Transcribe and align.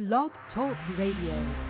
Blog 0.00 0.30
Talk 0.54 0.78
Radio. 0.96 1.69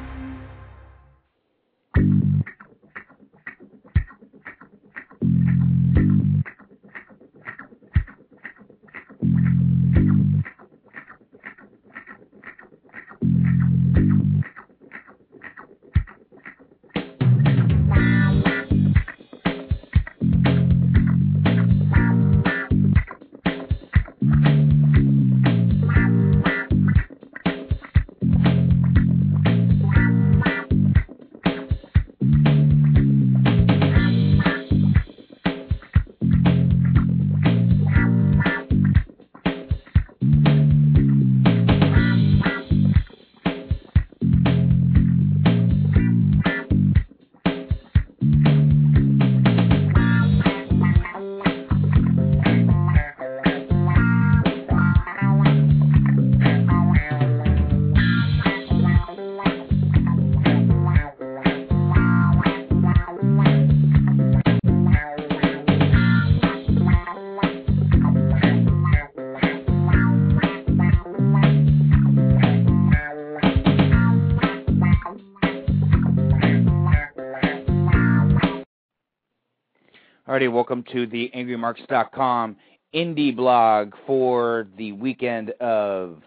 Alrighty, 80.41 80.53
welcome 80.53 80.83
to 80.91 81.07
the 81.07 81.31
AngryMarks.com 81.37 82.57
indie 82.95 83.37
blog 83.37 83.93
for 84.07 84.69
the 84.79 84.93
weekend 84.93 85.51
of 85.61 86.23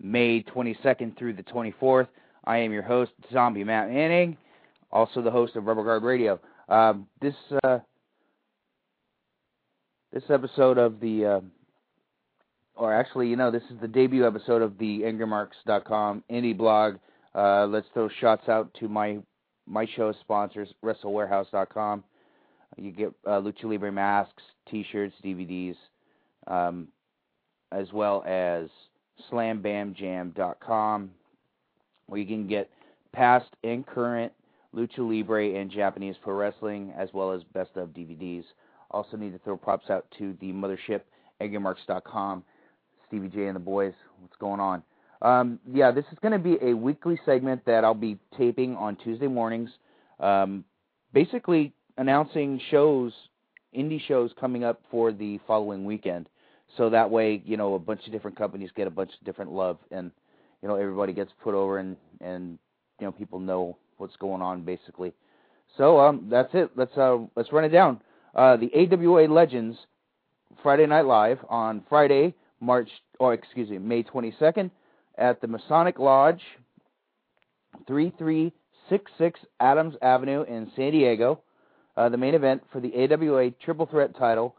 May 0.00 0.44
22nd 0.44 1.18
through 1.18 1.32
the 1.32 1.42
24th. 1.42 2.06
I 2.44 2.58
am 2.58 2.72
your 2.72 2.84
host, 2.84 3.10
Zombie 3.32 3.64
Matt 3.64 3.90
Manning, 3.90 4.36
also 4.92 5.22
the 5.22 5.30
host 5.32 5.56
of 5.56 5.64
Rubber 5.64 5.82
Guard 5.82 6.04
Radio. 6.04 6.38
Um, 6.68 7.08
this 7.20 7.34
uh, 7.64 7.80
this 10.12 10.22
episode 10.30 10.78
of 10.78 11.00
the, 11.00 11.24
uh, 11.24 11.40
or 12.76 12.94
actually, 12.94 13.26
you 13.26 13.34
know, 13.34 13.50
this 13.50 13.64
is 13.72 13.80
the 13.80 13.88
debut 13.88 14.24
episode 14.24 14.62
of 14.62 14.78
the 14.78 15.00
AngryMarks.com 15.00 16.22
indie 16.30 16.56
blog. 16.56 16.98
Uh, 17.34 17.66
let's 17.66 17.88
throw 17.92 18.08
shots 18.20 18.48
out 18.48 18.72
to 18.74 18.86
my 18.86 19.18
my 19.66 19.84
show 19.96 20.14
sponsors, 20.22 20.68
WrestleWarehouse.com. 20.84 22.04
You 22.78 22.92
get 22.92 23.12
uh, 23.26 23.40
Lucha 23.40 23.64
Libre 23.64 23.92
masks, 23.92 24.42
T-shirts, 24.70 25.14
DVDs, 25.24 25.76
um, 26.46 26.88
as 27.72 27.92
well 27.92 28.22
as 28.26 28.68
SlamBamJam.com, 29.30 31.10
where 32.06 32.20
you 32.20 32.26
can 32.26 32.46
get 32.46 32.70
past 33.12 33.46
and 33.64 33.86
current 33.86 34.32
Lucha 34.74 34.98
Libre 34.98 35.58
and 35.58 35.70
Japanese 35.70 36.16
pro 36.22 36.34
wrestling, 36.34 36.92
as 36.96 37.08
well 37.12 37.32
as 37.32 37.42
best 37.52 37.70
of 37.76 37.88
DVDs. 37.90 38.44
Also 38.90 39.16
need 39.16 39.32
to 39.32 39.38
throw 39.40 39.56
props 39.56 39.90
out 39.90 40.06
to 40.18 40.36
the 40.40 40.52
mothership, 40.52 41.02
AngryMarks.com, 41.40 42.44
Stevie 43.06 43.28
J 43.28 43.46
and 43.46 43.56
the 43.56 43.60
boys. 43.60 43.92
What's 44.20 44.36
going 44.36 44.60
on? 44.60 44.82
Um, 45.20 45.58
yeah, 45.72 45.90
this 45.90 46.04
is 46.12 46.18
going 46.22 46.32
to 46.32 46.38
be 46.38 46.58
a 46.62 46.74
weekly 46.74 47.18
segment 47.26 47.64
that 47.66 47.84
I'll 47.84 47.94
be 47.94 48.18
taping 48.36 48.76
on 48.76 48.96
Tuesday 48.96 49.26
mornings. 49.26 49.70
Um, 50.20 50.64
basically, 51.12 51.72
announcing 51.98 52.60
shows, 52.70 53.12
indie 53.76 54.00
shows 54.00 54.30
coming 54.40 54.64
up 54.64 54.80
for 54.90 55.12
the 55.12 55.38
following 55.46 55.84
weekend. 55.84 56.28
So 56.76 56.88
that 56.90 57.10
way, 57.10 57.42
you 57.44 57.56
know, 57.56 57.74
a 57.74 57.78
bunch 57.78 58.06
of 58.06 58.12
different 58.12 58.38
companies 58.38 58.70
get 58.74 58.86
a 58.86 58.90
bunch 58.90 59.10
of 59.18 59.26
different 59.26 59.52
love, 59.52 59.78
and 59.90 60.10
you 60.62 60.68
know, 60.68 60.76
everybody 60.76 61.12
gets 61.12 61.32
put 61.42 61.54
over, 61.54 61.78
and 61.78 61.96
and 62.20 62.58
you 63.00 63.06
know, 63.06 63.12
people 63.12 63.38
know 63.38 63.76
what's 63.98 64.16
going 64.16 64.42
on 64.42 64.62
basically. 64.62 65.12
So 65.76 66.00
um, 66.00 66.28
that's 66.30 66.50
it. 66.54 66.70
Let's 66.76 66.96
uh, 66.96 67.18
let's 67.36 67.52
run 67.52 67.64
it 67.64 67.70
down. 67.70 68.00
Uh, 68.34 68.56
the 68.56 68.70
AWA 68.74 69.26
Legends 69.32 69.76
Friday 70.62 70.86
Night 70.86 71.04
Live 71.06 71.38
on 71.48 71.82
Friday, 71.88 72.34
March 72.60 72.88
or 73.18 73.34
excuse 73.34 73.70
me, 73.70 73.78
May 73.78 74.02
22nd 74.02 74.70
at 75.16 75.40
the 75.40 75.46
Masonic 75.46 75.98
Lodge, 75.98 76.42
3366 77.86 79.40
Adams 79.60 79.94
Avenue 80.02 80.42
in 80.42 80.70
San 80.76 80.92
Diego. 80.92 81.40
Uh, 81.98 82.08
the 82.08 82.16
main 82.16 82.34
event 82.34 82.62
for 82.70 82.78
the 82.78 82.94
AWA 82.94 83.50
Triple 83.64 83.86
Threat 83.86 84.16
title, 84.16 84.54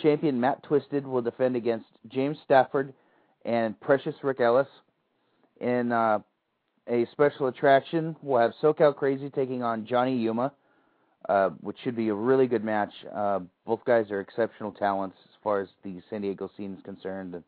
champion 0.00 0.40
Matt 0.40 0.62
Twisted 0.62 1.04
will 1.04 1.20
defend 1.20 1.56
against 1.56 1.86
James 2.06 2.38
Stafford 2.44 2.94
and 3.44 3.78
Precious 3.80 4.14
Rick 4.22 4.40
Ellis. 4.40 4.68
In 5.60 5.90
uh, 5.90 6.20
a 6.88 7.04
special 7.10 7.48
attraction, 7.48 8.14
we'll 8.22 8.40
have 8.40 8.52
SoCal 8.62 8.94
Crazy 8.94 9.30
taking 9.30 9.64
on 9.64 9.84
Johnny 9.84 10.16
Yuma, 10.16 10.52
uh, 11.28 11.48
which 11.60 11.76
should 11.82 11.96
be 11.96 12.08
a 12.10 12.14
really 12.14 12.46
good 12.46 12.62
match. 12.62 12.92
Uh, 13.12 13.40
both 13.66 13.84
guys 13.84 14.12
are 14.12 14.20
exceptional 14.20 14.70
talents 14.70 15.16
as 15.24 15.32
far 15.42 15.60
as 15.60 15.68
the 15.82 16.00
San 16.08 16.22
Diego 16.22 16.48
scene 16.56 16.74
is 16.74 16.84
concerned, 16.84 17.34
and 17.34 17.42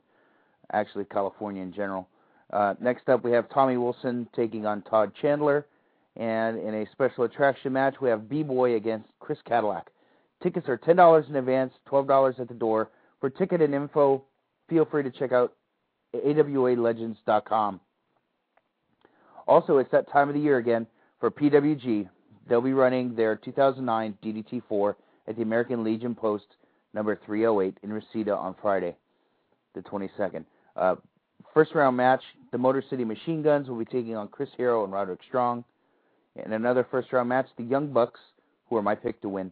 actually 0.72 1.04
California 1.04 1.62
in 1.62 1.72
general. 1.72 2.08
Uh, 2.52 2.74
next 2.80 3.08
up, 3.08 3.22
we 3.22 3.30
have 3.30 3.48
Tommy 3.50 3.76
Wilson 3.76 4.26
taking 4.34 4.66
on 4.66 4.82
Todd 4.82 5.12
Chandler. 5.22 5.64
And 6.18 6.58
in 6.58 6.74
a 6.74 6.86
special 6.90 7.24
attraction 7.24 7.72
match, 7.72 7.94
we 8.00 8.08
have 8.08 8.28
B-Boy 8.28 8.74
against 8.74 9.06
Chris 9.28 9.38
Cadillac. 9.44 9.90
Tickets 10.42 10.70
are 10.70 10.78
$10 10.78 11.28
in 11.28 11.36
advance, 11.36 11.74
$12 11.86 12.40
at 12.40 12.48
the 12.48 12.54
door. 12.54 12.88
For 13.20 13.28
ticket 13.28 13.60
and 13.60 13.74
info, 13.74 14.24
feel 14.70 14.86
free 14.86 15.02
to 15.02 15.10
check 15.10 15.32
out 15.32 15.52
awalegends.com. 16.14 17.78
Also, 19.46 19.76
it's 19.76 19.90
that 19.90 20.10
time 20.10 20.30
of 20.30 20.34
the 20.34 20.40
year 20.40 20.56
again 20.56 20.86
for 21.20 21.30
PWG. 21.30 22.08
They'll 22.48 22.62
be 22.62 22.72
running 22.72 23.14
their 23.14 23.36
2009 23.36 24.16
DDT4 24.24 24.94
at 25.26 25.36
the 25.36 25.42
American 25.42 25.84
Legion 25.84 26.14
Post 26.14 26.46
number 26.94 27.20
308 27.26 27.76
in 27.82 27.92
Reseda 27.92 28.34
on 28.34 28.54
Friday, 28.62 28.96
the 29.74 29.82
22nd. 29.82 30.46
Uh, 30.74 30.94
first 31.52 31.74
round 31.74 31.98
match, 31.98 32.22
the 32.50 32.56
Motor 32.56 32.82
City 32.88 33.04
Machine 33.04 33.42
Guns 33.42 33.68
will 33.68 33.78
be 33.78 33.84
taking 33.84 34.16
on 34.16 34.28
Chris 34.28 34.48
Hero 34.56 34.84
and 34.84 34.92
Roderick 34.94 35.20
Strong. 35.28 35.64
In 36.42 36.54
another 36.54 36.86
first 36.90 37.12
round 37.12 37.28
match, 37.28 37.48
the 37.58 37.64
Young 37.64 37.92
Bucks, 37.92 38.20
who 38.68 38.76
are 38.76 38.82
my 38.82 38.94
pick 38.94 39.20
to 39.22 39.28
win, 39.28 39.50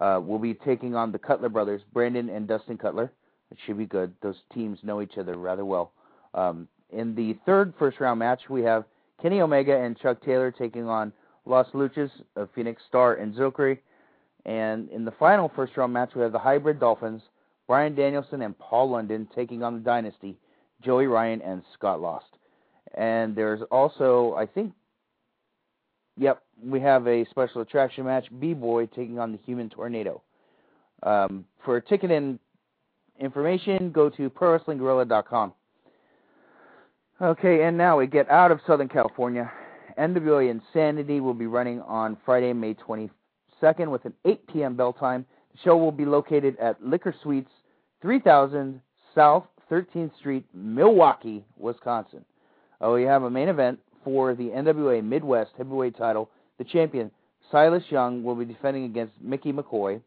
uh, 0.00 0.20
will 0.24 0.38
be 0.38 0.54
taking 0.54 0.94
on 0.94 1.12
the 1.12 1.18
Cutler 1.18 1.48
brothers, 1.48 1.82
Brandon 1.92 2.28
and 2.28 2.48
Dustin 2.48 2.78
Cutler. 2.78 3.12
It 3.50 3.58
should 3.64 3.78
be 3.78 3.86
good. 3.86 4.12
Those 4.22 4.36
teams 4.52 4.78
know 4.82 5.00
each 5.00 5.18
other 5.18 5.36
rather 5.36 5.64
well. 5.64 5.92
Um, 6.34 6.68
in 6.90 7.14
the 7.14 7.36
third 7.46 7.74
first 7.78 8.00
round 8.00 8.18
match, 8.18 8.42
we 8.48 8.62
have 8.62 8.84
Kenny 9.22 9.40
Omega 9.40 9.76
and 9.76 9.98
Chuck 9.98 10.22
Taylor 10.24 10.50
taking 10.50 10.88
on 10.88 11.12
Los 11.46 11.68
Luchas 11.68 12.10
of 12.36 12.48
Phoenix 12.54 12.82
Star 12.88 13.14
and 13.14 13.34
Zokre. 13.34 13.78
And 14.44 14.88
in 14.90 15.04
the 15.04 15.12
final 15.12 15.50
first 15.54 15.76
round 15.76 15.92
match, 15.92 16.10
we 16.14 16.22
have 16.22 16.32
the 16.32 16.38
Hybrid 16.38 16.80
Dolphins, 16.80 17.22
Bryan 17.66 17.94
Danielson 17.94 18.42
and 18.42 18.58
Paul 18.58 18.90
London 18.90 19.28
taking 19.34 19.62
on 19.62 19.74
the 19.74 19.80
Dynasty, 19.80 20.36
Joey 20.82 21.06
Ryan 21.06 21.40
and 21.42 21.62
Scott 21.74 22.00
Lost. 22.00 22.26
And 22.96 23.34
there's 23.34 23.62
also, 23.70 24.34
I 24.36 24.46
think, 24.46 24.72
Yep, 26.16 26.42
we 26.62 26.80
have 26.80 27.06
a 27.06 27.24
special 27.30 27.60
attraction 27.60 28.04
match. 28.04 28.26
B 28.38 28.54
Boy 28.54 28.86
taking 28.86 29.18
on 29.18 29.32
the 29.32 29.38
Human 29.38 29.68
Tornado. 29.68 30.22
Um, 31.02 31.44
for 31.64 31.80
ticket 31.80 32.10
and 32.10 32.38
information, 33.20 33.90
go 33.90 34.08
to 34.10 34.30
ProWrestlingGuerrilla.com. 34.30 35.52
Okay, 37.22 37.64
and 37.64 37.78
now 37.78 37.98
we 37.98 38.06
get 38.06 38.28
out 38.30 38.50
of 38.50 38.60
Southern 38.66 38.88
California. 38.88 39.50
NWA 39.98 40.50
Insanity 40.50 41.20
will 41.20 41.34
be 41.34 41.46
running 41.46 41.80
on 41.82 42.16
Friday, 42.24 42.52
May 42.52 42.74
22nd 42.74 43.88
with 43.88 44.04
an 44.04 44.14
8 44.24 44.46
p.m. 44.48 44.76
bell 44.76 44.92
time. 44.92 45.24
The 45.52 45.58
show 45.62 45.76
will 45.76 45.92
be 45.92 46.04
located 46.04 46.58
at 46.58 46.84
Liquor 46.84 47.14
Suites, 47.22 47.50
3000 48.02 48.80
South 49.14 49.44
13th 49.70 50.16
Street, 50.18 50.44
Milwaukee, 50.52 51.44
Wisconsin. 51.56 52.24
Uh, 52.84 52.90
we 52.90 53.02
have 53.02 53.22
a 53.22 53.30
main 53.30 53.48
event 53.48 53.78
for 54.02 54.34
the 54.34 54.48
NWA 54.50 55.02
Midwest 55.02 55.52
Heavyweight 55.56 55.96
title, 55.96 56.28
the 56.58 56.64
champion 56.64 57.10
Silas 57.50 57.84
Young 57.90 58.22
will 58.22 58.34
be 58.34 58.44
defending 58.44 58.84
against 58.84 59.14
Mickey 59.20 59.52
McCoy. 59.52 60.00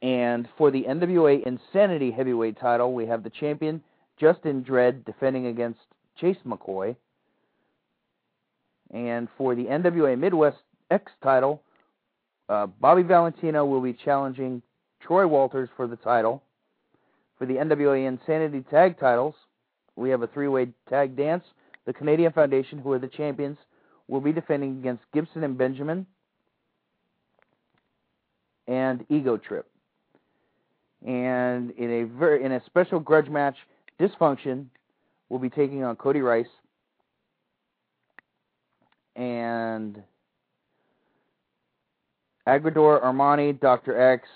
And 0.00 0.48
for 0.58 0.70
the 0.70 0.82
NWA 0.82 1.46
Insanity 1.46 2.10
Heavyweight 2.10 2.58
title, 2.58 2.92
we 2.92 3.06
have 3.06 3.22
the 3.22 3.30
champion 3.30 3.82
Justin 4.18 4.64
Dredd 4.64 5.04
defending 5.04 5.46
against 5.46 5.78
Chase 6.20 6.38
McCoy. 6.46 6.96
And 8.92 9.28
for 9.38 9.54
the 9.54 9.64
NWA 9.64 10.18
Midwest 10.18 10.58
X 10.90 11.10
title, 11.22 11.62
uh, 12.48 12.66
Bobby 12.66 13.02
Valentino 13.02 13.64
will 13.64 13.80
be 13.80 13.92
challenging 13.92 14.60
Troy 15.00 15.26
Walters 15.26 15.68
for 15.76 15.86
the 15.86 15.96
title. 15.96 16.42
For 17.38 17.46
the 17.46 17.54
NWA 17.54 18.06
Insanity 18.06 18.64
Tag 18.70 18.98
titles, 18.98 19.34
we 19.96 20.10
have 20.10 20.22
a 20.22 20.26
three-way 20.26 20.68
tag 20.88 21.16
dance. 21.16 21.44
The 21.86 21.92
Canadian 21.92 22.32
Foundation, 22.32 22.78
who 22.78 22.92
are 22.92 22.98
the 22.98 23.08
champions, 23.08 23.58
will 24.08 24.20
be 24.20 24.32
defending 24.32 24.78
against 24.78 25.04
Gibson 25.12 25.44
and 25.44 25.56
Benjamin 25.56 26.06
and 28.66 29.04
Ego 29.08 29.36
Trip. 29.36 29.68
And 31.06 31.72
in 31.72 31.90
a 31.90 32.04
very 32.04 32.44
in 32.44 32.52
a 32.52 32.62
special 32.66 33.00
grudge 33.00 33.28
match, 33.28 33.56
Dysfunction 34.00 34.66
will 35.28 35.38
be 35.38 35.50
taking 35.50 35.82
on 35.82 35.96
Cody 35.96 36.20
Rice 36.20 36.46
and 39.16 40.02
Agador 42.46 43.02
Armani, 43.02 43.58
Dr. 43.58 44.00
X, 44.00 44.28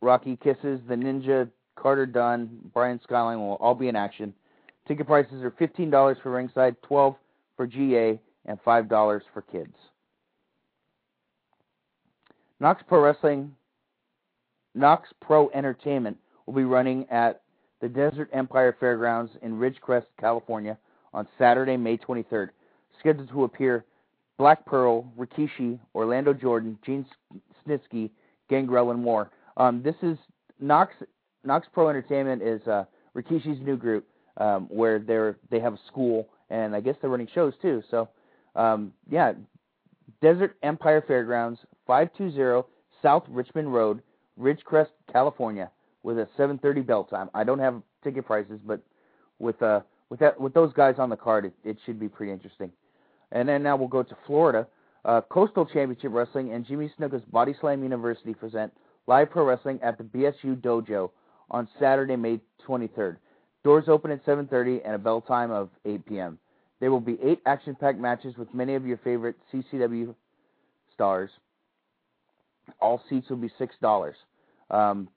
Rocky 0.00 0.36
Kisses, 0.36 0.80
The 0.88 0.94
Ninja, 0.94 1.48
Carter 1.76 2.06
Dunn, 2.06 2.48
Brian 2.72 3.00
Skyline 3.02 3.38
will 3.38 3.54
all 3.54 3.74
be 3.74 3.88
in 3.88 3.96
action. 3.96 4.34
Ticket 4.88 5.06
prices 5.06 5.42
are 5.42 5.50
$15 5.50 6.22
for 6.22 6.30
ringside, 6.30 6.80
12 6.82 7.16
for 7.56 7.66
GA, 7.66 8.20
and 8.46 8.62
$5 8.62 9.20
for 9.32 9.42
kids. 9.42 9.74
Knox 12.58 12.82
Pro 12.88 13.02
Wrestling, 13.02 13.54
Knox 14.74 15.08
Pro 15.20 15.50
Entertainment 15.50 16.16
will 16.46 16.54
be 16.54 16.64
running 16.64 17.06
at 17.10 17.42
the 17.80 17.88
Desert 17.88 18.30
Empire 18.32 18.74
Fairgrounds 18.78 19.32
in 19.42 19.58
Ridgecrest, 19.58 20.06
California 20.18 20.78
on 21.12 21.28
Saturday, 21.38 21.76
May 21.76 21.98
23rd. 21.98 22.50
Scheduled 23.00 23.28
to 23.28 23.44
appear 23.44 23.84
Black 24.38 24.64
Pearl, 24.64 25.10
Rikishi, 25.18 25.78
Orlando 25.94 26.32
Jordan, 26.32 26.78
Gene 26.84 27.06
Snitsky, 27.66 28.10
Gangrel, 28.48 28.90
and 28.90 29.02
more. 29.02 29.30
Um, 29.56 29.82
this 29.82 29.94
is 30.02 30.18
Knox 30.60 30.92
Knox 31.44 31.66
Pro 31.72 31.88
Entertainment 31.88 32.42
is 32.42 32.66
uh, 32.66 32.84
Rikishi's 33.16 33.60
new 33.60 33.76
group 33.76 34.06
um, 34.38 34.66
where 34.70 34.98
they're 34.98 35.36
they 35.50 35.60
have 35.60 35.74
a 35.74 35.80
school 35.86 36.28
and 36.50 36.74
I 36.74 36.80
guess 36.80 36.96
they're 37.00 37.10
running 37.10 37.28
shows 37.34 37.54
too. 37.60 37.82
So 37.90 38.08
um, 38.56 38.92
yeah, 39.10 39.34
Desert 40.20 40.56
Empire 40.62 41.04
Fairgrounds, 41.06 41.60
520 41.86 42.66
South 43.02 43.24
Richmond 43.28 43.72
Road, 43.72 44.02
Ridgecrest, 44.40 44.88
California, 45.12 45.70
with 46.02 46.18
a 46.18 46.28
7:30 46.38 46.86
bell 46.86 47.04
time. 47.04 47.30
I 47.34 47.44
don't 47.44 47.58
have 47.58 47.82
ticket 48.02 48.26
prices, 48.26 48.58
but 48.64 48.80
with 49.38 49.60
uh 49.62 49.80
with 50.08 50.20
that 50.20 50.40
with 50.40 50.54
those 50.54 50.72
guys 50.72 50.96
on 50.98 51.10
the 51.10 51.16
card, 51.16 51.44
it, 51.44 51.52
it 51.64 51.78
should 51.84 52.00
be 52.00 52.08
pretty 52.08 52.32
interesting. 52.32 52.72
And 53.32 53.48
then 53.48 53.62
now 53.62 53.76
we'll 53.76 53.88
go 53.88 54.02
to 54.02 54.16
Florida. 54.26 54.66
Uh, 55.04 55.20
Coastal 55.20 55.66
Championship 55.66 56.10
Wrestling 56.12 56.52
and 56.52 56.66
Jimmy 56.66 56.90
Snuka's 56.98 57.22
Body 57.30 57.54
Slam 57.60 57.82
University 57.82 58.34
present 58.34 58.72
live 59.06 59.30
pro 59.30 59.44
wrestling 59.44 59.78
at 59.82 59.98
the 59.98 60.04
BSU 60.04 60.60
Dojo 60.60 61.10
on 61.50 61.68
Saturday, 61.78 62.16
May 62.16 62.40
23rd. 62.66 63.16
Doors 63.62 63.84
open 63.88 64.10
at 64.10 64.24
7:30 64.24 64.82
and 64.84 64.94
a 64.94 64.98
bell 64.98 65.20
time 65.20 65.50
of 65.50 65.70
8 65.84 66.06
p.m. 66.06 66.38
There 66.80 66.90
will 66.90 67.00
be 67.00 67.18
eight 67.22 67.40
action-packed 67.46 67.98
matches 67.98 68.36
with 68.36 68.52
many 68.52 68.74
of 68.74 68.86
your 68.86 68.98
favorite 68.98 69.36
CCW 69.52 70.14
stars. 70.92 71.30
All 72.80 73.00
seats 73.08 73.30
will 73.30 73.36
be 73.36 73.50
six 73.58 73.74
dollars. 73.80 74.16
Um, 74.70 75.08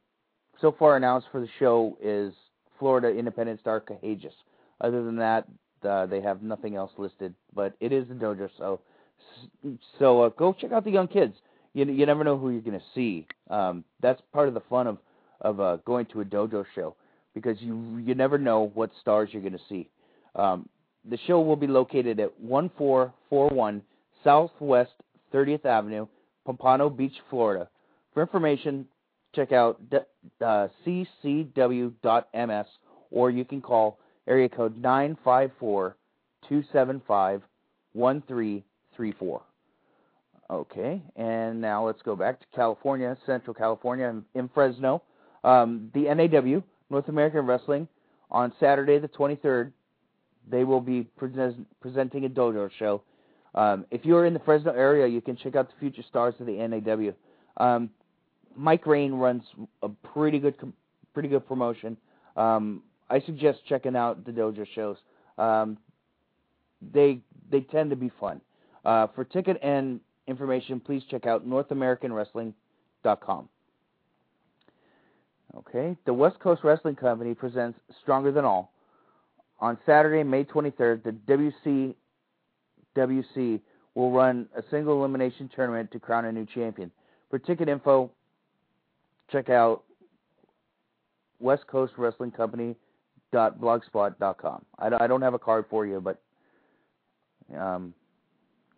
so 0.61 0.75
far 0.77 0.95
announced 0.97 1.27
for 1.31 1.41
the 1.41 1.49
show 1.57 1.97
is 2.01 2.33
Florida 2.77 3.09
Independent 3.09 3.59
Star 3.59 3.79
Cahages. 3.81 4.33
Other 4.81 5.03
than 5.03 5.17
that, 5.17 5.47
uh, 5.83 6.05
they 6.05 6.21
have 6.21 6.41
nothing 6.41 6.75
else 6.75 6.91
listed. 6.97 7.33
But 7.53 7.75
it 7.79 7.91
is 7.91 8.07
the 8.07 8.13
dojo, 8.13 8.49
so 8.57 8.79
so 9.97 10.21
uh, 10.21 10.29
go 10.29 10.53
check 10.53 10.71
out 10.71 10.83
the 10.85 10.91
young 10.91 11.07
kids. 11.07 11.35
You 11.73 11.85
you 11.85 12.05
never 12.05 12.23
know 12.23 12.37
who 12.37 12.51
you're 12.51 12.61
going 12.61 12.79
to 12.79 12.85
see. 12.95 13.27
Um, 13.49 13.83
that's 14.01 14.21
part 14.33 14.47
of 14.47 14.53
the 14.53 14.61
fun 14.61 14.87
of 14.87 14.97
of 15.41 15.59
uh, 15.59 15.77
going 15.85 16.05
to 16.07 16.21
a 16.21 16.25
dojo 16.25 16.65
show 16.75 16.95
because 17.33 17.61
you 17.61 18.01
you 18.03 18.15
never 18.15 18.37
know 18.37 18.71
what 18.73 18.91
stars 19.01 19.29
you're 19.31 19.41
going 19.41 19.53
to 19.53 19.59
see. 19.69 19.89
Um, 20.35 20.67
the 21.05 21.17
show 21.27 21.41
will 21.41 21.55
be 21.55 21.67
located 21.67 22.19
at 22.19 22.39
1441 22.39 23.81
Southwest 24.23 24.91
30th 25.33 25.65
Avenue, 25.65 26.07
Pompano 26.45 26.89
Beach, 26.89 27.15
Florida. 27.29 27.69
For 28.13 28.21
information, 28.21 28.85
check 29.35 29.51
out 29.51 29.79
uh, 30.41 30.67
ccw.ms 30.85 32.65
or 33.11 33.29
you 33.29 33.45
can 33.45 33.61
call 33.61 33.99
area 34.27 34.49
code 34.49 34.77
954 34.77 35.95
275 36.47 37.41
1334. 37.93 39.41
Okay, 40.51 41.01
and 41.15 41.61
now 41.61 41.85
let's 41.85 42.01
go 42.01 42.15
back 42.15 42.39
to 42.39 42.45
California, 42.55 43.15
Central 43.25 43.53
California, 43.53 44.19
in 44.33 44.49
Fresno. 44.49 45.03
Um, 45.43 45.91
the 45.93 46.13
NAW, 46.13 46.63
North 46.89 47.07
American 47.07 47.45
Wrestling, 47.45 47.87
on 48.31 48.51
Saturday 48.59 48.97
the 48.97 49.07
23rd, 49.07 49.71
they 50.49 50.63
will 50.63 50.81
be 50.81 51.03
present, 51.03 51.67
presenting 51.79 52.25
a 52.25 52.29
dojo 52.29 52.69
show. 52.77 53.01
Um, 53.55 53.85
if 53.91 54.05
you're 54.05 54.25
in 54.25 54.33
the 54.33 54.39
Fresno 54.39 54.71
area, 54.71 55.07
you 55.07 55.21
can 55.21 55.35
check 55.35 55.55
out 55.55 55.69
the 55.69 55.75
future 55.79 56.03
stars 56.07 56.35
of 56.39 56.45
the 56.45 56.53
NAW. 56.53 57.11
Um, 57.57 57.89
Mike 58.55 58.85
Rain 58.85 59.13
runs 59.13 59.43
a 59.81 59.89
pretty 59.89 60.39
good, 60.39 60.55
pretty 61.13 61.29
good 61.29 61.47
promotion. 61.47 61.97
Um, 62.35 62.83
I 63.09 63.21
suggest 63.21 63.59
checking 63.67 63.95
out 63.95 64.25
the 64.25 64.31
dojo 64.31 64.65
shows. 64.75 64.97
Um, 65.37 65.77
they 66.93 67.19
they 67.49 67.61
tend 67.61 67.89
to 67.89 67.95
be 67.95 68.11
fun. 68.19 68.41
Uh, 68.85 69.07
for 69.07 69.23
ticket 69.23 69.57
and 69.61 69.99
information, 70.27 70.79
please 70.79 71.03
check 71.09 71.25
out 71.25 71.47
NorthAmericanWrestling.com. 71.47 73.49
Okay, 75.57 75.97
the 76.05 76.13
West 76.13 76.39
Coast 76.39 76.63
Wrestling 76.63 76.95
Company 76.95 77.33
presents 77.33 77.79
Stronger 78.01 78.31
Than 78.31 78.45
All. 78.45 78.71
On 79.61 79.77
Saturday, 79.85 80.23
May 80.23 80.45
23rd, 80.45 81.03
the 81.03 81.95
WCWC 82.95 83.61
will 83.95 84.11
run 84.11 84.47
a 84.55 84.63
single 84.71 84.99
elimination 84.99 85.49
tournament 85.53 85.91
to 85.91 85.99
crown 85.99 86.25
a 86.25 86.31
new 86.31 86.45
champion. 86.45 86.91
For 87.29 87.39
ticket 87.39 87.67
info, 87.67 88.11
check 89.31 89.49
out 89.49 89.83
West 91.39 91.67
Coast 91.67 91.93
Wrestling 91.97 92.31
Company. 92.31 92.75
I, 93.33 94.89
I 94.99 95.07
don't 95.07 95.21
have 95.21 95.33
a 95.33 95.39
card 95.39 95.65
for 95.69 95.85
you, 95.85 96.01
but 96.01 96.21
um, 97.55 97.93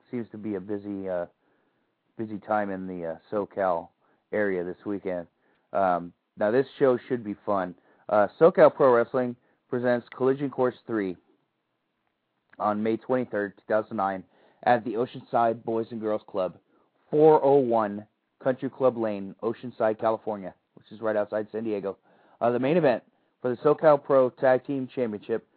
seems 0.10 0.28
to 0.32 0.38
be 0.38 0.56
a 0.56 0.60
busy 0.60 1.08
uh, 1.08 1.26
busy 2.18 2.38
time 2.40 2.70
in 2.70 2.88
the 2.88 3.06
uh, 3.06 3.16
SoCal 3.32 3.88
area 4.34 4.64
this 4.64 4.78
weekend. 4.86 5.28
Um, 5.72 6.12
now 6.38 6.52
this 6.52 6.68
show 6.78 6.98
should 7.08 7.24
be 7.24 7.36
fun. 7.46 7.76
Uh, 8.10 8.28
SoCal 8.40 8.74
Pro 8.74 8.94
Wrestling 8.94 9.36
presents 9.72 10.06
Collision 10.16 10.50
Course 10.50 10.76
3 10.86 11.16
on 12.60 12.84
May 12.84 12.98
23rd, 12.98 13.54
2009, 13.68 14.24
at 14.64 14.84
the 14.84 14.92
Oceanside 14.92 15.64
Boys 15.64 15.88
and 15.92 16.02
Girls 16.02 16.22
Club, 16.28 16.58
401 17.10 18.06
Country 18.44 18.70
Club 18.70 18.98
Lane, 18.98 19.34
Oceanside, 19.42 19.98
California, 19.98 20.54
which 20.76 20.92
is 20.92 21.00
right 21.00 21.16
outside 21.16 21.48
San 21.54 21.64
Diego. 21.64 21.98
Uh, 22.42 22.52
the 22.52 22.60
main 22.60 22.76
event 22.76 23.02
for 23.42 23.50
the 23.50 23.62
SoCal 23.64 24.04
Pro 24.04 24.30
Tag 24.30 24.68
Team 24.68 24.90
Championship, 24.94 25.48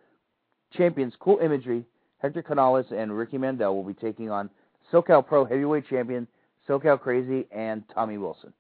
champions 0.73 1.13
Cool 1.19 1.41
Imagery, 1.41 1.85
Hector 2.19 2.43
Canales, 2.43 2.87
and 2.97 3.15
Ricky 3.19 3.37
Mandel 3.37 3.75
will 3.75 3.83
be 3.83 3.95
taking 3.95 4.31
on 4.31 4.49
SoCal 4.93 5.27
Pro 5.27 5.45
Heavyweight 5.45 5.89
Champion 5.91 6.29
SoCal 6.69 7.01
Crazy 7.01 7.47
and 7.51 7.83
Tommy 7.93 8.17
Wilson. 8.19 8.53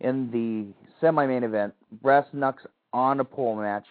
In 0.00 0.30
the 0.32 0.74
semi-main 1.00 1.44
event, 1.44 1.74
Brass 2.02 2.26
Knucks 2.34 2.66
on 2.92 3.20
a 3.20 3.24
pole 3.24 3.54
match, 3.54 3.86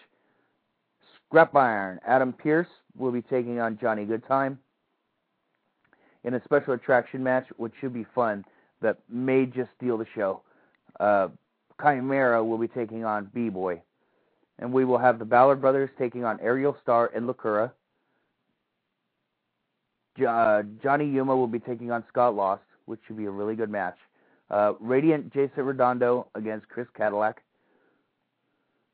Scrap 1.30 1.54
Iron, 1.54 2.00
Adam 2.04 2.32
Pearce 2.32 2.66
will 2.98 3.12
be 3.12 3.22
taking 3.22 3.60
on 3.60 3.78
Johnny 3.80 4.04
Goodtime. 4.04 4.58
In 6.24 6.34
a 6.34 6.42
special 6.42 6.74
attraction 6.74 7.22
match, 7.22 7.46
which 7.56 7.72
should 7.80 7.94
be 7.94 8.04
fun, 8.16 8.44
that 8.82 8.98
may 9.08 9.46
just 9.46 9.70
steal 9.76 9.96
the 9.96 10.06
show. 10.12 10.42
Uh, 10.98 11.28
Chimera 11.80 12.42
will 12.44 12.58
be 12.58 12.66
taking 12.66 13.04
on 13.04 13.30
B-Boy. 13.32 13.80
And 14.58 14.72
we 14.72 14.84
will 14.84 14.98
have 14.98 15.20
the 15.20 15.24
Ballard 15.24 15.60
brothers 15.60 15.88
taking 15.96 16.24
on 16.24 16.40
Ariel 16.40 16.76
Star 16.82 17.12
and 17.14 17.28
Locura. 17.28 17.70
Uh, 20.28 20.62
Johnny 20.82 21.08
Yuma 21.08 21.36
will 21.36 21.46
be 21.46 21.60
taking 21.60 21.92
on 21.92 22.02
Scott 22.08 22.34
Lost, 22.34 22.64
which 22.86 22.98
should 23.06 23.16
be 23.16 23.26
a 23.26 23.30
really 23.30 23.54
good 23.54 23.70
match. 23.70 23.96
Uh, 24.50 24.72
Radiant 24.80 25.32
Jason 25.32 25.64
Redondo 25.64 26.26
against 26.34 26.68
Chris 26.68 26.88
Cadillac. 26.96 27.40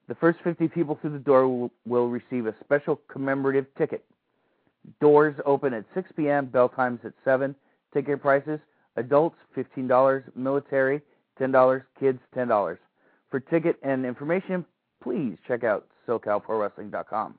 The 0.09 0.15
first 0.15 0.39
50 0.45 0.69
people 0.69 0.99
through 1.01 1.13
the 1.13 1.19
door 1.19 1.49
will, 1.49 1.71
will 1.87 2.09
receive 2.09 2.47
a 2.47 2.55
special 2.65 3.01
commemorative 3.09 3.67
ticket. 3.77 4.05
Doors 5.01 5.35
open 5.45 5.75
at 5.75 5.85
6 5.95 6.11
p.m., 6.17 6.47
bell 6.47 6.69
times 6.69 7.01
at 7.05 7.13
7. 7.25 7.55
Ticket 7.93 8.23
prices 8.23 8.61
adults 8.97 9.37
$15, 9.57 10.23
military 10.37 11.01
$10, 11.41 11.83
kids 11.99 12.21
$10. 12.37 12.79
For 13.31 13.41
ticket 13.41 13.77
and 13.83 14.07
information, 14.07 14.65
please 15.03 15.37
check 15.47 15.65
out 15.65 15.87
SoCalProWrestling.com. 16.07 17.35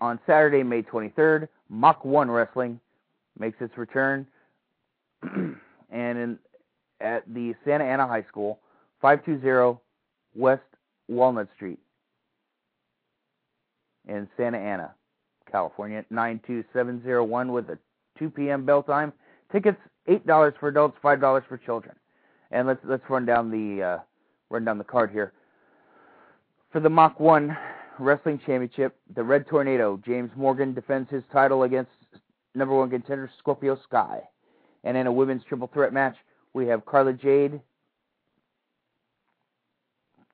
on 0.00 0.18
Saturday, 0.26 0.62
May 0.62 0.82
23rd, 0.82 1.48
Mach 1.70 2.04
1 2.04 2.30
Wrestling 2.30 2.78
makes 3.38 3.60
its 3.60 3.76
return. 3.78 4.26
and 5.22 5.58
in, 5.90 6.38
at 7.00 7.22
the 7.32 7.54
Santa 7.64 7.84
Ana 7.84 8.06
High 8.06 8.24
School, 8.28 8.60
520 9.00 9.78
West 10.36 10.62
Walnut 11.08 11.48
Street 11.56 11.78
in 14.08 14.28
Santa 14.36 14.58
Ana, 14.58 14.94
California, 15.50 16.04
92701 16.10 17.52
with 17.52 17.70
a 17.70 17.78
2 18.18 18.30
p.m. 18.30 18.64
bell 18.64 18.82
time. 18.82 19.12
Tickets 19.50 19.78
$8 20.08 20.58
for 20.58 20.68
adults, 20.68 20.96
$5 21.02 21.48
for 21.48 21.56
children. 21.58 21.94
And 22.50 22.68
let's 22.68 22.80
let's 22.84 23.02
run 23.08 23.26
down 23.26 23.50
the 23.50 23.82
uh, 23.82 23.98
run 24.50 24.64
down 24.64 24.78
the 24.78 24.84
card 24.84 25.10
here. 25.10 25.32
For 26.70 26.80
the 26.80 26.88
Mach 26.88 27.18
1 27.18 27.56
Wrestling 27.98 28.40
Championship, 28.46 28.96
the 29.14 29.22
Red 29.22 29.46
Tornado, 29.48 30.00
James 30.04 30.30
Morgan 30.36 30.74
defends 30.74 31.10
his 31.10 31.24
title 31.32 31.64
against 31.64 31.90
number 32.54 32.74
one 32.74 32.90
contender 32.90 33.30
Scorpio 33.38 33.78
Sky. 33.82 34.20
And 34.84 34.96
in 34.96 35.06
a 35.06 35.12
women's 35.12 35.42
triple 35.44 35.70
threat 35.72 35.92
match, 35.92 36.16
we 36.54 36.66
have 36.68 36.86
Carla 36.86 37.12
Jade 37.12 37.60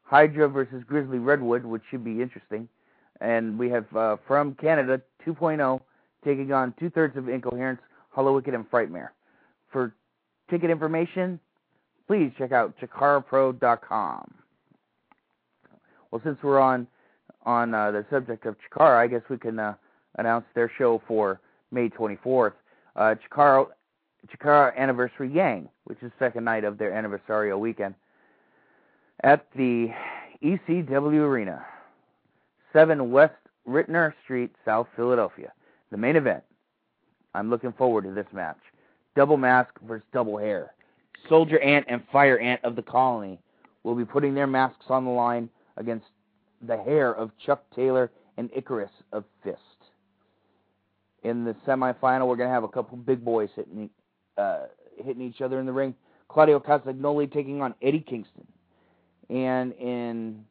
Hydra 0.03 0.49
versus 0.49 0.83
Grizzly 0.87 1.19
Redwood, 1.19 1.65
which 1.65 1.83
should 1.91 2.05
be 2.05 2.23
interesting. 2.23 2.69
And 3.21 3.59
we 3.59 3.71
have 3.71 3.87
uh, 3.97 4.17
from 4.27 4.55
Canada 4.55 5.01
2.0 5.27 5.81
taking 6.25 6.53
on 6.53 6.75
two 6.79 6.91
thirds 6.91 7.17
of 7.17 7.29
Incoherence, 7.29 7.81
Hallowicked, 8.17 8.55
and 8.55 8.71
Frightmare. 8.71 9.09
For 9.71 9.95
ticket 10.51 10.71
information, 10.71 11.41
please 12.07 12.33
check 12.37 12.53
out 12.53 12.75
ChikaraPro.com. 12.81 14.35
Well, 16.11 16.21
since 16.25 16.39
we're 16.43 16.61
on 16.61 16.87
on 17.45 17.75
uh, 17.75 17.91
the 17.91 18.05
subject 18.11 18.47
of 18.47 18.57
Chikara, 18.59 18.99
I 18.99 19.07
guess 19.09 19.23
we 19.29 19.37
can 19.39 19.59
uh, 19.59 19.75
announce 20.19 20.45
their 20.55 20.71
show 20.79 21.03
for 21.09 21.41
May 21.73 21.89
24th. 21.89 22.53
Uh, 22.95 23.15
Chikara, 23.17 23.67
Chikara 24.29 24.77
Anniversary 24.77 25.31
Yang, 25.33 25.69
which 25.85 25.99
is 26.03 26.11
the 26.19 26.25
second 26.25 26.45
night 26.45 26.65
of 26.65 26.79
their 26.79 26.93
anniversarial 26.93 27.59
weekend, 27.59 27.95
at 29.25 29.47
the 29.57 29.89
ECW 30.43 31.21
Arena, 31.21 31.65
7 32.73 33.11
West 33.11 33.35
Ritner 33.69 34.13
Street, 34.25 34.53
South 34.65 34.89
Philadelphia. 34.97 35.53
The 35.91 35.97
main 35.97 36.17
event. 36.17 36.43
I'm 37.35 37.51
looking 37.51 37.73
forward 37.73 38.05
to 38.05 38.13
this 38.13 38.27
match. 38.33 38.59
Double 39.15 39.37
Mask 39.37 39.71
versus 39.87 40.07
Double 40.13 40.39
Hair. 40.39 40.73
Soldier 41.29 41.61
Ant 41.61 41.85
and 41.89 42.03
Fire 42.11 42.39
Ant 42.39 42.65
of 42.65 42.77
the 42.77 42.83
Colony 42.83 43.39
will 43.85 43.95
be 43.95 44.05
putting 44.05 44.35
their 44.35 44.47
masks 44.47 44.87
on 44.89 45.05
the 45.05 45.11
line 45.11 45.49
against 45.77 46.07
the 46.67 46.77
hair 46.77 47.13
of 47.13 47.31
Chuck 47.45 47.63
Taylor 47.75 48.11
and 48.39 48.51
Icarus 48.55 48.91
of 49.13 49.25
Fist. 49.45 49.59
In 51.23 51.45
the 51.45 51.55
semifinal, 51.67 52.27
we're 52.27 52.37
going 52.37 52.49
to 52.49 52.55
have 52.55 52.65
a 52.65 52.69
couple 52.69 52.97
big 52.97 53.25
boys 53.25 53.51
hitting 53.55 53.91
uh, 54.37 54.65
hitting 54.97 55.23
each 55.23 55.41
other 55.41 55.61
in 55.61 55.67
the 55.67 55.73
ring. 55.73 55.95
Claudio 56.29 56.61
Castagnoli 56.61 57.31
taking 57.33 57.61
on 57.61 57.75
Eddie 57.83 58.01
Kingston. 58.01 58.47
And 59.29 59.73
in 59.75 60.45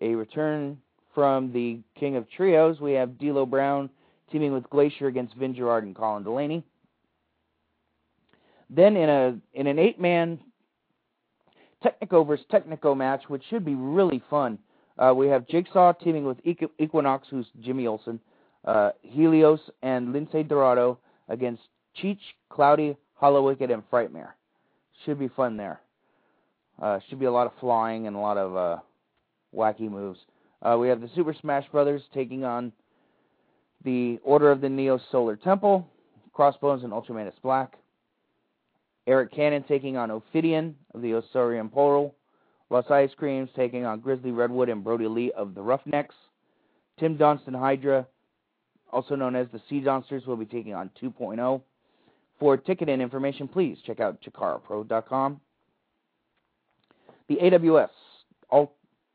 a 0.00 0.14
return 0.14 0.78
from 1.14 1.52
the 1.52 1.80
King 1.98 2.16
of 2.16 2.26
Trios, 2.30 2.80
we 2.80 2.92
have 2.92 3.18
D'Lo 3.18 3.46
Brown 3.46 3.88
teaming 4.30 4.52
with 4.52 4.68
Glacier 4.70 5.06
against 5.06 5.34
Vin 5.36 5.54
Gerard 5.54 5.84
and 5.84 5.94
Colin 5.94 6.24
Delaney. 6.24 6.64
Then 8.70 8.96
in 8.96 9.08
a 9.08 9.38
in 9.52 9.66
an 9.66 9.78
eight 9.78 10.00
man 10.00 10.40
Technico 11.84 12.26
versus 12.26 12.46
Technico 12.50 12.96
match, 12.96 13.22
which 13.28 13.42
should 13.48 13.64
be 13.64 13.74
really 13.74 14.22
fun. 14.30 14.58
Uh, 14.98 15.12
we 15.14 15.28
have 15.28 15.46
Jigsaw 15.46 15.92
teaming 15.92 16.24
with 16.24 16.38
Equinox, 16.78 17.26
who's 17.28 17.46
Jimmy 17.60 17.86
Olsen, 17.86 18.20
uh, 18.64 18.90
Helios, 19.02 19.60
and 19.82 20.14
Lince 20.14 20.48
Dorado 20.48 20.98
against 21.28 21.62
Cheech, 22.00 22.18
Cloudy, 22.48 22.96
Hallowicked, 23.20 23.72
and 23.72 23.82
Frightmare. 23.90 24.30
Should 25.04 25.18
be 25.18 25.28
fun 25.28 25.56
there. 25.56 25.80
Uh, 26.80 26.98
should 27.08 27.20
be 27.20 27.26
a 27.26 27.32
lot 27.32 27.46
of 27.46 27.52
flying 27.60 28.06
and 28.06 28.16
a 28.16 28.18
lot 28.18 28.36
of 28.36 28.56
uh, 28.56 28.76
wacky 29.54 29.90
moves. 29.90 30.18
Uh, 30.62 30.76
we 30.78 30.88
have 30.88 31.00
the 31.00 31.10
Super 31.14 31.34
Smash 31.34 31.66
Brothers 31.70 32.02
taking 32.12 32.44
on 32.44 32.72
the 33.84 34.18
Order 34.24 34.50
of 34.50 34.60
the 34.60 34.68
Neo 34.68 34.98
Solar 35.12 35.36
Temple, 35.36 35.86
Crossbones, 36.32 36.82
and 36.84 36.92
Ultramantis 36.92 37.34
Black. 37.42 37.76
Eric 39.06 39.32
Cannon 39.32 39.62
taking 39.68 39.96
on 39.96 40.10
Ophidian 40.10 40.74
of 40.94 41.02
the 41.02 41.14
Osirian 41.14 41.68
Portal. 41.68 42.14
Los 42.70 42.90
Ice 42.90 43.10
Creams 43.16 43.50
taking 43.54 43.84
on 43.84 44.00
Grizzly 44.00 44.30
Redwood 44.30 44.70
and 44.70 44.82
Brodie 44.82 45.06
Lee 45.06 45.30
of 45.32 45.54
the 45.54 45.60
Roughnecks. 45.60 46.14
Tim 46.98 47.18
Donston 47.18 47.58
Hydra, 47.58 48.06
also 48.90 49.14
known 49.14 49.36
as 49.36 49.46
the 49.52 49.60
Sea 49.68 49.80
Donsters, 49.80 50.26
will 50.26 50.36
be 50.36 50.46
taking 50.46 50.74
on 50.74 50.90
2.0. 51.02 51.60
For 52.38 52.56
ticket 52.56 52.88
and 52.88 53.00
information, 53.00 53.48
please 53.48 53.78
check 53.86 54.00
out 54.00 54.20
ChikaraPro.com. 54.22 55.40
The 57.28 57.36
AWS, 57.36 58.68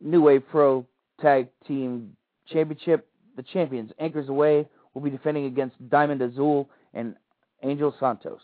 New 0.00 0.22
Wave 0.22 0.44
Pro 0.50 0.86
Tag 1.20 1.48
Team 1.66 2.16
Championship, 2.46 3.06
the 3.36 3.42
champions, 3.42 3.92
Anchors 3.98 4.28
Away, 4.28 4.66
will 4.94 5.02
be 5.02 5.10
defending 5.10 5.46
against 5.46 5.76
Diamond 5.88 6.20
Azul 6.22 6.68
and 6.94 7.16
Angel 7.62 7.94
Santos. 7.98 8.40